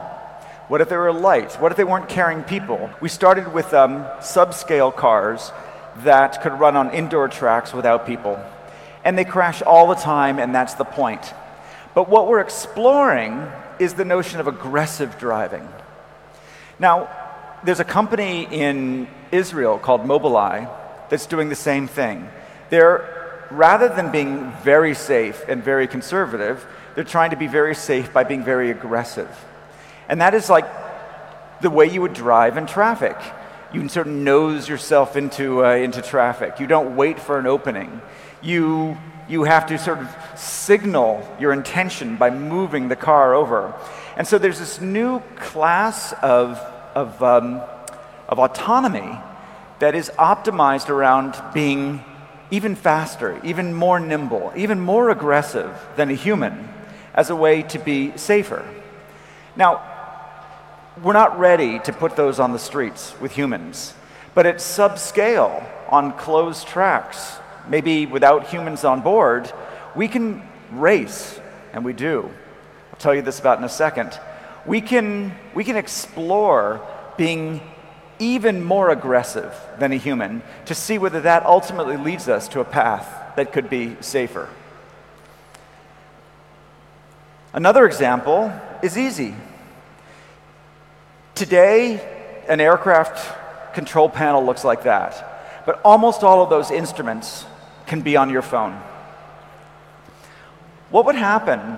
What 0.68 0.82
if 0.82 0.90
they 0.90 0.98
were 0.98 1.12
light? 1.12 1.54
What 1.62 1.72
if 1.72 1.78
they 1.78 1.84
weren't 1.84 2.10
carrying 2.10 2.44
people? 2.44 2.90
We 3.02 3.10
started 3.10 3.54
with 3.54 3.74
um, 3.74 4.06
subscale 4.20 4.96
cars 4.96 5.52
that 5.98 6.42
could 6.42 6.54
run 6.54 6.76
on 6.76 6.90
indoor 6.92 7.28
tracks 7.28 7.74
without 7.74 8.08
people. 8.08 8.44
And 9.04 9.18
they 9.18 9.26
crash 9.26 9.62
all 9.62 9.88
the 9.88 9.96
time, 9.96 10.40
and 10.40 10.56
that's 10.56 10.74
the 10.76 10.86
point. 10.86 11.34
But 11.94 12.10
what 12.10 12.28
we're 12.28 12.40
exploring 12.40 13.46
is 13.78 13.94
the 13.94 14.06
notion 14.06 14.40
of 14.40 14.48
aggressive 14.48 15.20
driving. 15.20 15.68
Now, 16.80 17.10
there's 17.64 17.80
a 17.80 17.86
company 17.86 18.48
in 18.50 19.08
Israel 19.32 19.80
called 19.80 20.02
Mobileye 20.02 20.70
that's 21.10 21.26
doing 21.26 21.50
the 21.50 21.56
same 21.56 21.88
thing. 21.88 22.28
They're, 22.70 23.48
rather 23.52 23.88
than 23.88 24.12
being 24.12 24.52
very 24.64 24.94
safe 24.94 25.44
and 25.48 25.64
very 25.64 25.88
conservative, 25.88 26.66
they're 26.96 27.04
trying 27.04 27.32
to 27.32 27.38
be 27.38 27.48
very 27.48 27.76
safe 27.76 28.12
by 28.14 28.24
being 28.24 28.44
very 28.44 28.70
aggressive. 28.72 29.30
And 30.10 30.22
that 30.22 30.34
is 30.34 30.50
like 30.50 30.66
the 31.62 31.70
way 31.70 31.88
you 31.88 32.02
would 32.02 32.14
drive 32.14 32.58
in 32.58 32.66
traffic. 32.66 33.18
You 33.74 33.88
sort 33.90 34.08
of 34.08 34.14
nose 34.14 34.68
yourself 34.68 35.16
into, 35.16 35.66
uh, 35.66 35.76
into 35.76 36.02
traffic. 36.02 36.60
You 36.60 36.68
don't 36.68 36.96
wait 36.96 37.20
for 37.20 37.40
an 37.40 37.48
opening. 37.48 38.02
You, 38.42 38.98
you 39.30 39.46
have 39.46 39.68
to 39.68 39.78
sort 39.78 40.00
of 40.00 40.16
signal 40.36 41.28
your 41.40 41.54
intention 41.54 42.18
by 42.18 42.30
moving 42.30 42.90
the 42.90 42.96
car 42.96 43.34
over. 43.34 43.74
And 44.18 44.28
so 44.28 44.38
there's 44.38 44.60
this 44.60 44.82
new 44.82 45.22
class 45.38 46.14
of, 46.22 46.60
of, 46.96 47.22
um, 47.24 47.62
of 48.28 48.40
autonomy 48.40 49.18
that 49.80 49.96
is 49.96 50.10
optimized 50.18 50.90
around 50.90 51.42
being 51.54 52.04
even 52.52 52.76
faster, 52.76 53.40
even 53.44 53.74
more 53.74 54.00
nimble, 54.00 54.54
even 54.56 54.80
more 54.80 55.10
aggressive 55.10 55.76
than 55.96 56.10
a 56.10 56.14
human 56.14 56.70
as 57.14 57.30
a 57.30 57.36
way 57.36 57.64
to 57.64 57.80
be 57.80 58.16
safer. 58.18 58.68
Now, 59.56 59.82
we're 61.02 61.14
not 61.14 61.40
ready 61.40 61.80
to 61.80 61.94
put 61.94 62.16
those 62.16 62.40
on 62.40 62.52
the 62.52 62.60
streets 62.60 63.14
with 63.20 63.32
humans. 63.32 63.96
But 64.36 64.46
at 64.46 64.58
subscale, 64.58 65.66
on 65.90 66.14
closed 66.14 66.68
tracks, 66.68 67.38
maybe 67.68 68.06
without 68.06 68.48
humans 68.48 68.84
on 68.84 69.02
board, 69.02 69.52
we 69.96 70.08
can 70.08 70.42
race, 70.72 71.40
and 71.72 71.86
we 71.86 71.94
do. 71.94 72.30
I'll 72.92 73.00
tell 73.00 73.14
you 73.14 73.22
this 73.22 73.40
about 73.40 73.58
in 73.58 73.64
a 73.64 73.70
second. 73.70 74.20
We 74.66 74.82
can, 74.82 75.36
we 75.54 75.64
can 75.64 75.76
explore 75.76 76.86
being 77.18 77.62
even 78.20 78.64
more 78.64 78.90
aggressive 78.90 79.54
than 79.80 79.92
a 79.92 79.98
human 79.98 80.42
to 80.66 80.76
see 80.76 80.98
whether 80.98 81.22
that 81.22 81.46
ultimately 81.46 81.98
leads 81.98 82.30
us 82.30 82.48
to 82.50 82.60
a 82.60 82.66
path 82.66 83.36
that 83.36 83.52
could 83.52 83.70
be 83.70 83.98
safer. 84.00 84.50
Another 87.54 87.86
example 87.86 88.52
is 88.82 88.98
easy. 88.98 89.36
Today, 91.36 92.44
an 92.48 92.62
aircraft 92.62 93.74
control 93.74 94.10
panel 94.10 94.46
looks 94.46 94.64
like 94.64 94.84
that, 94.84 95.64
but 95.66 95.82
almost 95.84 96.24
all 96.24 96.44
of 96.44 96.50
those 96.50 96.72
instruments 96.72 97.46
can 97.86 98.02
be 98.02 98.16
on 98.16 98.30
your 98.30 98.42
phone. 98.42 98.74
What 100.90 101.06
would 101.06 101.16
happen 101.16 101.78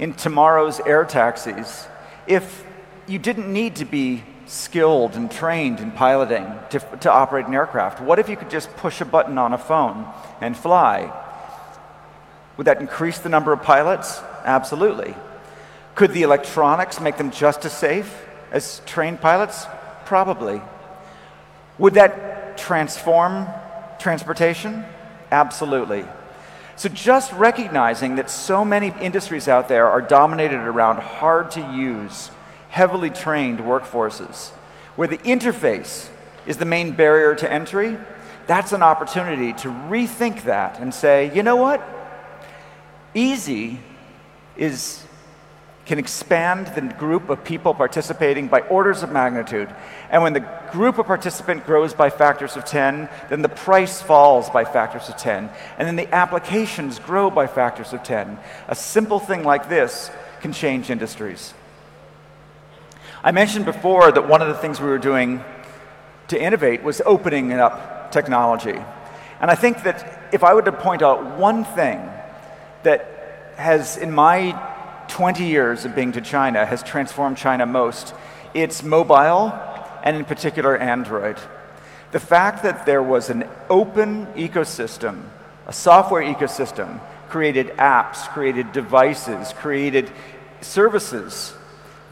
in 0.00 0.14
tomorrow's 0.14 0.80
air 0.80 1.04
taxis 1.04 1.86
if 2.26 2.64
you 3.06 3.18
didn't 3.18 3.52
need 3.52 3.76
to 3.76 3.84
be 3.84 4.24
skilled 4.46 5.14
and 5.14 5.30
trained 5.30 5.78
in 5.78 5.92
piloting 5.92 6.46
to, 6.70 6.80
to 7.00 7.12
operate 7.12 7.46
an 7.46 7.54
aircraft? 7.54 8.00
What 8.00 8.18
if 8.18 8.28
you 8.28 8.36
could 8.36 8.50
just 8.50 8.74
push 8.76 9.00
a 9.00 9.04
button 9.04 9.38
on 9.38 9.52
a 9.52 9.58
phone 9.58 10.06
and 10.40 10.56
fly? 10.56 11.12
Would 12.56 12.66
that 12.66 12.80
increase 12.80 13.18
the 13.18 13.28
number 13.28 13.52
of 13.52 13.62
pilots? 13.62 14.20
Absolutely. 14.44 15.14
Could 15.94 16.12
the 16.12 16.22
electronics 16.22 17.00
make 17.00 17.16
them 17.16 17.30
just 17.30 17.64
as 17.64 17.76
safe 17.76 18.24
as 18.50 18.80
trained 18.86 19.20
pilots? 19.20 19.66
Probably. 20.06 20.60
Would 21.78 21.94
that 21.94 22.58
transform 22.58 23.46
transportation? 23.98 24.84
Absolutely. 25.30 26.04
So, 26.80 26.88
just 26.88 27.30
recognizing 27.34 28.16
that 28.16 28.30
so 28.30 28.64
many 28.64 28.90
industries 29.02 29.48
out 29.48 29.68
there 29.68 29.90
are 29.90 30.00
dominated 30.00 30.60
around 30.60 30.96
hard 30.96 31.50
to 31.50 31.60
use, 31.60 32.30
heavily 32.70 33.10
trained 33.10 33.58
workforces, 33.58 34.48
where 34.96 35.06
the 35.06 35.18
interface 35.18 36.08
is 36.46 36.56
the 36.56 36.64
main 36.64 36.92
barrier 36.92 37.34
to 37.34 37.52
entry, 37.52 37.98
that's 38.46 38.72
an 38.72 38.82
opportunity 38.82 39.52
to 39.52 39.68
rethink 39.68 40.44
that 40.44 40.80
and 40.80 40.94
say, 40.94 41.30
you 41.34 41.42
know 41.42 41.56
what? 41.56 41.86
Easy 43.12 43.78
is 44.56 45.04
can 45.90 45.98
expand 45.98 46.68
the 46.68 46.82
group 46.82 47.30
of 47.30 47.42
people 47.42 47.74
participating 47.74 48.46
by 48.46 48.60
orders 48.60 49.02
of 49.02 49.10
magnitude. 49.10 49.68
And 50.08 50.22
when 50.22 50.34
the 50.34 50.48
group 50.70 50.98
of 50.98 51.06
participant 51.06 51.66
grows 51.66 51.94
by 51.94 52.10
factors 52.10 52.56
of 52.56 52.64
10, 52.64 53.08
then 53.28 53.42
the 53.42 53.48
price 53.48 54.00
falls 54.00 54.48
by 54.50 54.64
factors 54.64 55.08
of 55.08 55.16
10. 55.16 55.50
And 55.78 55.88
then 55.88 55.96
the 55.96 56.06
applications 56.14 57.00
grow 57.00 57.28
by 57.28 57.48
factors 57.48 57.92
of 57.92 58.04
10. 58.04 58.38
A 58.68 58.74
simple 58.76 59.18
thing 59.18 59.42
like 59.42 59.68
this 59.68 60.12
can 60.42 60.52
change 60.52 60.90
industries. 60.90 61.54
I 63.24 63.32
mentioned 63.32 63.64
before 63.64 64.12
that 64.12 64.28
one 64.28 64.42
of 64.42 64.46
the 64.46 64.54
things 64.54 64.80
we 64.80 64.86
were 64.86 64.96
doing 64.96 65.42
to 66.28 66.40
innovate 66.40 66.84
was 66.84 67.02
opening 67.04 67.50
up 67.54 68.12
technology. 68.12 68.78
And 69.40 69.50
I 69.50 69.56
think 69.56 69.82
that 69.82 70.28
if 70.32 70.44
I 70.44 70.54
were 70.54 70.62
to 70.62 70.70
point 70.70 71.02
out 71.02 71.36
one 71.36 71.64
thing 71.64 71.98
that 72.84 73.54
has, 73.56 73.96
in 73.96 74.12
my 74.12 74.70
20 75.10 75.44
years 75.44 75.84
of 75.84 75.94
being 75.94 76.12
to 76.12 76.20
China 76.20 76.64
has 76.64 76.82
transformed 76.82 77.36
China 77.36 77.66
most. 77.66 78.14
It's 78.54 78.82
mobile, 78.82 79.52
and 80.02 80.16
in 80.16 80.24
particular, 80.24 80.76
Android. 80.76 81.36
The 82.12 82.20
fact 82.20 82.62
that 82.62 82.86
there 82.86 83.02
was 83.02 83.28
an 83.28 83.48
open 83.68 84.26
ecosystem, 84.34 85.22
a 85.66 85.72
software 85.72 86.22
ecosystem, 86.22 87.00
created 87.28 87.68
apps, 87.76 88.28
created 88.28 88.72
devices, 88.72 89.52
created 89.52 90.10
services 90.60 91.54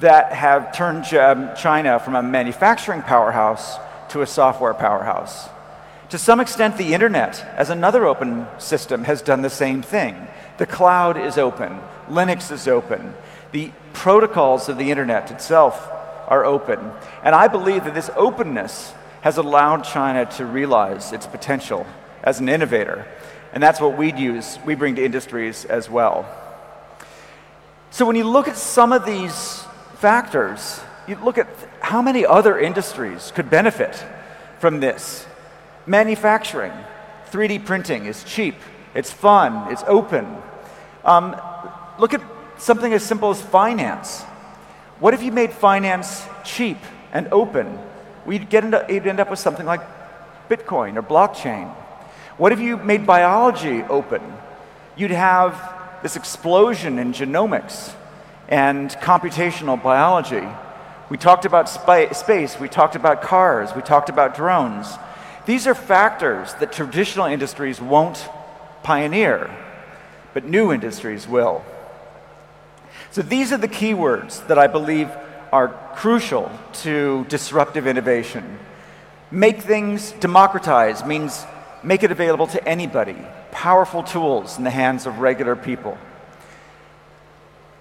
that 0.00 0.32
have 0.32 0.72
turned 0.72 1.12
um, 1.14 1.50
China 1.56 1.98
from 1.98 2.14
a 2.14 2.22
manufacturing 2.22 3.02
powerhouse 3.02 3.78
to 4.10 4.22
a 4.22 4.26
software 4.26 4.74
powerhouse. 4.74 5.48
To 6.10 6.18
some 6.18 6.40
extent, 6.40 6.78
the 6.78 6.94
internet, 6.94 7.44
as 7.56 7.70
another 7.70 8.06
open 8.06 8.46
system, 8.58 9.04
has 9.04 9.22
done 9.22 9.42
the 9.42 9.50
same 9.50 9.82
thing. 9.82 10.26
The 10.56 10.66
cloud 10.66 11.18
is 11.18 11.36
open, 11.36 11.80
Linux 12.08 12.50
is 12.50 12.66
open. 12.68 13.14
The 13.52 13.72
protocols 13.92 14.68
of 14.68 14.78
the 14.78 14.90
internet 14.90 15.30
itself 15.30 15.90
are 16.28 16.44
open. 16.44 16.78
And 17.22 17.34
I 17.34 17.48
believe 17.48 17.84
that 17.84 17.94
this 17.94 18.10
openness 18.16 18.92
has 19.22 19.36
allowed 19.36 19.82
China 19.82 20.26
to 20.36 20.46
realize 20.46 21.12
its 21.12 21.26
potential 21.26 21.86
as 22.22 22.40
an 22.40 22.48
innovator. 22.48 23.06
And 23.52 23.62
that's 23.62 23.80
what 23.80 23.96
we'd 23.96 24.18
use, 24.18 24.58
we 24.64 24.74
bring 24.74 24.96
to 24.96 25.04
industries 25.04 25.64
as 25.64 25.88
well. 25.88 26.26
So 27.90 28.04
when 28.06 28.16
you 28.16 28.24
look 28.24 28.48
at 28.48 28.56
some 28.56 28.92
of 28.92 29.06
these 29.06 29.64
factors, 29.94 30.80
you 31.06 31.16
look 31.16 31.38
at 31.38 31.48
how 31.80 32.02
many 32.02 32.26
other 32.26 32.58
industries 32.58 33.32
could 33.34 33.48
benefit 33.48 34.04
from 34.58 34.80
this. 34.80 35.26
Manufacturing, 35.86 36.72
3D 37.30 37.64
printing 37.64 38.04
is 38.04 38.22
cheap, 38.24 38.56
it's 38.94 39.10
fun, 39.10 39.72
it's 39.72 39.82
open. 39.86 40.36
Um, 41.04 41.40
Look 41.98 42.14
at 42.14 42.22
something 42.58 42.92
as 42.92 43.02
simple 43.02 43.30
as 43.30 43.42
finance. 43.42 44.22
What 45.00 45.14
if 45.14 45.22
you 45.22 45.32
made 45.32 45.52
finance 45.52 46.24
cheap 46.44 46.78
and 47.12 47.28
open? 47.32 47.78
We'd 48.26 48.48
get 48.48 48.64
into, 48.64 48.84
you'd 48.88 49.06
end 49.06 49.20
up 49.20 49.30
with 49.30 49.38
something 49.38 49.66
like 49.66 49.80
Bitcoin 50.48 50.96
or 50.96 51.02
blockchain. 51.02 51.68
What 52.36 52.52
if 52.52 52.60
you 52.60 52.76
made 52.76 53.06
biology 53.06 53.82
open? 53.82 54.22
You'd 54.96 55.10
have 55.10 56.00
this 56.02 56.16
explosion 56.16 56.98
in 56.98 57.12
genomics 57.12 57.92
and 58.48 58.90
computational 58.90 59.80
biology. 59.82 60.46
We 61.10 61.16
talked 61.16 61.44
about 61.44 61.68
space, 61.68 62.60
we 62.60 62.68
talked 62.68 62.94
about 62.94 63.22
cars, 63.22 63.74
we 63.74 63.82
talked 63.82 64.08
about 64.08 64.36
drones. 64.36 64.88
These 65.46 65.66
are 65.66 65.74
factors 65.74 66.54
that 66.54 66.72
traditional 66.72 67.26
industries 67.26 67.80
won't 67.80 68.28
pioneer, 68.82 69.50
but 70.34 70.44
new 70.44 70.72
industries 70.72 71.26
will. 71.26 71.64
So 73.10 73.22
these 73.22 73.52
are 73.52 73.56
the 73.56 73.68
keywords 73.68 74.46
that 74.48 74.58
I 74.58 74.66
believe 74.66 75.10
are 75.52 75.68
crucial 75.94 76.50
to 76.72 77.24
disruptive 77.28 77.86
innovation. 77.86 78.58
Make 79.30 79.62
things 79.62 80.12
democratize 80.12 81.04
means 81.04 81.44
make 81.82 82.02
it 82.02 82.10
available 82.10 82.46
to 82.48 82.68
anybody, 82.68 83.16
powerful 83.50 84.02
tools 84.02 84.58
in 84.58 84.64
the 84.64 84.70
hands 84.70 85.06
of 85.06 85.18
regular 85.18 85.56
people. 85.56 85.96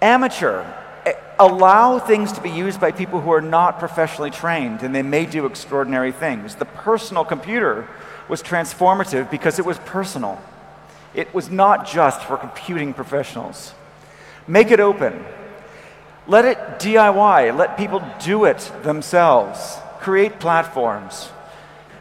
Amateur, 0.00 0.64
eh, 1.04 1.14
allow 1.38 1.98
things 1.98 2.32
to 2.32 2.40
be 2.40 2.50
used 2.50 2.80
by 2.80 2.92
people 2.92 3.20
who 3.20 3.32
are 3.32 3.40
not 3.40 3.78
professionally 3.78 4.30
trained 4.30 4.82
and 4.82 4.94
they 4.94 5.02
may 5.02 5.26
do 5.26 5.46
extraordinary 5.46 6.12
things. 6.12 6.54
The 6.54 6.64
personal 6.64 7.24
computer 7.24 7.88
was 8.28 8.42
transformative 8.42 9.30
because 9.30 9.58
it 9.58 9.64
was 9.64 9.78
personal. 9.80 10.40
It 11.14 11.34
was 11.34 11.50
not 11.50 11.86
just 11.86 12.22
for 12.22 12.36
computing 12.36 12.94
professionals. 12.94 13.72
Make 14.48 14.70
it 14.70 14.80
open. 14.80 15.24
Let 16.26 16.46
it 16.46 16.58
DIY. 16.80 17.56
Let 17.56 17.76
people 17.76 18.02
do 18.24 18.46
it 18.46 18.58
themselves. 18.82 19.76
Create 20.00 20.40
platforms. 20.40 21.28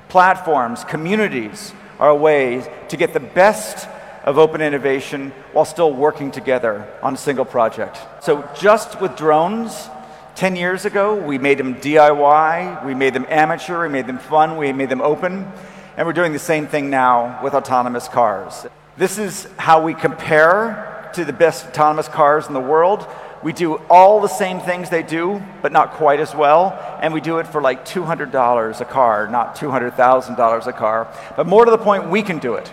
Platforms, 0.08 0.86
communities 0.86 1.74
are 2.00 2.10
a 2.10 2.16
way 2.16 2.66
to 2.88 2.98
get 2.98 3.14
the 3.14 3.20
best 3.20 3.90
of 4.24 4.38
open 4.38 4.62
innovation 4.62 5.32
while 5.52 5.66
still 5.66 5.92
working 5.92 6.32
together 6.32 6.88
on 7.04 7.14
a 7.14 7.18
single 7.18 7.46
project. 7.46 8.00
So, 8.22 8.50
just 8.58 9.02
with 9.02 9.18
drones, 9.18 9.90
10 10.36 10.56
years 10.56 10.86
ago, 10.86 11.16
we 11.16 11.38
made 11.38 11.58
them 11.58 11.76
DIY, 11.76 12.86
we 12.86 12.94
made 12.94 13.14
them 13.14 13.26
amateur, 13.28 13.84
we 13.84 13.90
made 13.90 14.08
them 14.08 14.20
fun, 14.20 14.56
we 14.56 14.72
made 14.72 14.90
them 14.90 15.02
open, 15.02 15.52
and 15.98 16.08
we're 16.08 16.14
doing 16.14 16.32
the 16.32 16.40
same 16.40 16.68
thing 16.68 16.90
now 16.90 17.42
with 17.44 17.54
autonomous 17.54 18.08
cars. 18.08 18.68
This 18.98 19.18
is 19.18 19.48
how 19.58 19.84
we 19.84 19.94
compare 19.94 20.97
to 21.18 21.26
the 21.26 21.34
best 21.34 21.66
autonomous 21.66 22.08
cars 22.08 22.48
in 22.48 22.54
the 22.54 22.60
world. 22.60 23.08
We 23.44 23.52
do 23.52 23.76
all 23.90 24.22
the 24.22 24.28
same 24.28 24.60
things 24.60 24.90
they 24.90 25.02
do, 25.02 25.44
but 25.64 25.72
not 25.72 25.94
quite 25.94 26.20
as 26.20 26.36
well. 26.36 26.78
And 27.02 27.12
we 27.14 27.22
do 27.22 27.40
it 27.40 27.48
for 27.48 27.60
like 27.60 27.86
$200 27.86 28.82
a 28.82 28.86
car, 28.86 29.28
not 29.28 29.56
$200,000 29.56 30.68
a 30.68 30.74
car. 30.74 31.08
But 31.36 31.48
more 31.48 31.66
to 31.66 31.72
the 31.72 31.78
point, 31.78 32.10
we 32.10 32.22
can 32.22 32.38
do 32.38 32.54
it. 32.54 32.72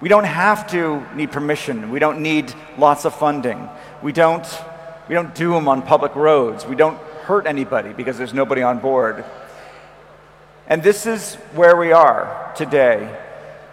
We 0.00 0.08
don't 0.08 0.24
have 0.24 0.68
to 0.72 1.06
need 1.14 1.30
permission. 1.30 1.90
We 1.90 2.00
don't 2.00 2.20
need 2.20 2.52
lots 2.76 3.04
of 3.04 3.14
funding. 3.14 3.68
We 4.02 4.12
don't, 4.12 4.46
we 5.08 5.14
don't 5.14 5.34
do 5.34 5.52
them 5.52 5.68
on 5.68 5.82
public 5.82 6.16
roads. 6.16 6.66
We 6.66 6.74
don't 6.74 6.98
hurt 7.22 7.46
anybody 7.46 7.92
because 7.92 8.18
there's 8.18 8.34
nobody 8.34 8.62
on 8.62 8.80
board. 8.80 9.24
And 10.66 10.82
this 10.82 11.06
is 11.06 11.36
where 11.54 11.76
we 11.76 11.92
are 11.92 12.52
today 12.56 13.16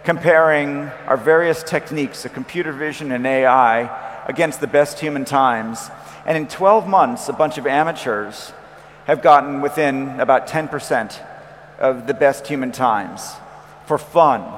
comparing 0.08 0.84
our 1.06 1.18
various 1.18 1.62
techniques 1.62 2.24
of 2.24 2.32
computer 2.32 2.72
vision 2.72 3.12
and 3.12 3.26
AI 3.26 4.24
against 4.24 4.58
the 4.58 4.66
best 4.66 4.98
human 4.98 5.22
times. 5.26 5.90
And 6.24 6.34
in 6.34 6.48
12 6.48 6.88
months, 6.88 7.28
a 7.28 7.34
bunch 7.34 7.58
of 7.58 7.66
amateurs 7.66 8.54
have 9.04 9.20
gotten 9.20 9.60
within 9.60 10.18
about 10.18 10.48
10% 10.48 11.20
of 11.78 12.06
the 12.06 12.14
best 12.14 12.46
human 12.46 12.72
times 12.72 13.20
for 13.84 13.98
fun. 13.98 14.50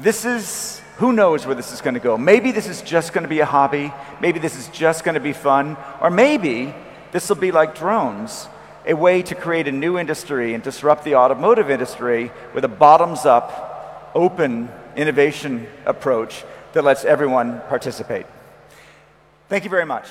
This 0.00 0.24
is, 0.24 0.80
who 0.96 1.12
knows 1.12 1.44
where 1.44 1.54
this 1.54 1.70
is 1.70 1.82
going 1.82 1.92
to 1.92 2.00
go? 2.00 2.16
Maybe 2.16 2.50
this 2.50 2.66
is 2.66 2.80
just 2.80 3.12
going 3.12 3.24
to 3.24 3.28
be 3.28 3.40
a 3.40 3.44
hobby. 3.44 3.92
Maybe 4.18 4.38
this 4.38 4.56
is 4.56 4.68
just 4.68 5.04
going 5.04 5.16
to 5.16 5.20
be 5.20 5.34
fun. 5.34 5.76
Or 6.00 6.08
maybe 6.08 6.72
this 7.12 7.28
will 7.28 7.36
be 7.36 7.52
like 7.52 7.76
drones, 7.76 8.48
a 8.86 8.94
way 8.94 9.20
to 9.24 9.34
create 9.34 9.68
a 9.68 9.72
new 9.72 9.98
industry 9.98 10.54
and 10.54 10.62
disrupt 10.62 11.04
the 11.04 11.16
automotive 11.16 11.70
industry 11.70 12.32
with 12.54 12.64
a 12.64 12.68
bottoms 12.68 13.26
up 13.26 13.72
open 14.14 14.70
innovation 14.96 15.66
approach 15.86 16.44
that 16.72 16.84
lets 16.84 17.04
everyone 17.04 17.60
participate. 17.68 18.26
Thank 19.48 19.64
you 19.64 19.70
very 19.70 19.86
much. 19.86 20.06